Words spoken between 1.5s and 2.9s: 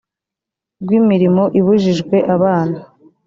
ibujijwe abana